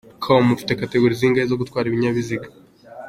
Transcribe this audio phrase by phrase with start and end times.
[0.23, 2.47] com: Ufite Categorie zingahe zo gutwara ibinyabiziga?.